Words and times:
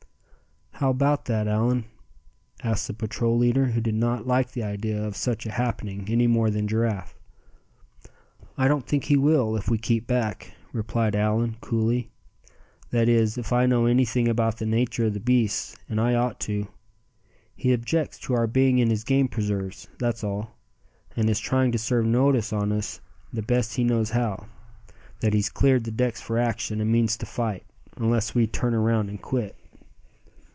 "How 0.75 0.89
about 0.89 1.25
that, 1.25 1.47
Allan?" 1.47 1.85
asked 2.63 2.87
the 2.87 2.93
patrol 2.95 3.37
leader, 3.37 3.65
who 3.67 3.81
did 3.81 3.93
not 3.93 4.25
like 4.25 4.51
the 4.53 4.63
idea 4.63 4.99
of 5.03 5.15
such 5.15 5.45
a 5.45 5.51
happening 5.51 6.07
any 6.09 6.25
more 6.25 6.49
than 6.49 6.67
Giraffe. 6.67 7.19
"I 8.57 8.67
don't 8.67 8.87
think 8.87 9.03
he 9.03 9.15
will, 9.15 9.55
if 9.55 9.69
we 9.69 9.77
keep 9.77 10.07
back," 10.07 10.53
replied 10.73 11.15
Allan, 11.15 11.57
coolly; 11.61 12.09
"that 12.89 13.07
is, 13.07 13.37
if 13.37 13.53
I 13.53 13.67
know 13.67 13.85
anything 13.85 14.27
about 14.27 14.57
the 14.57 14.65
nature 14.65 15.05
of 15.05 15.13
the 15.13 15.19
beasts; 15.19 15.75
and 15.87 16.01
I 16.01 16.15
ought 16.15 16.39
to. 16.39 16.67
He 17.55 17.73
objects 17.73 18.17
to 18.21 18.33
our 18.33 18.47
being 18.47 18.79
in 18.79 18.89
his 18.89 19.03
game 19.03 19.27
preserves, 19.27 19.87
that's 19.99 20.23
all, 20.23 20.57
and 21.15 21.29
is 21.29 21.39
trying 21.39 21.71
to 21.73 21.77
serve 21.77 22.07
notice 22.07 22.51
on 22.51 22.71
us 22.71 23.01
the 23.31 23.43
best 23.43 23.75
he 23.75 23.83
knows 23.83 24.09
how, 24.09 24.47
that 25.19 25.35
he's 25.35 25.49
cleared 25.49 25.83
the 25.83 25.91
decks 25.91 26.21
for 26.21 26.39
action, 26.39 26.81
and 26.81 26.91
means 26.91 27.17
to 27.17 27.27
fight, 27.27 27.67
unless 27.97 28.33
we 28.33 28.47
turn 28.47 28.73
around 28.73 29.07
and 29.09 29.21
quit." 29.21 29.55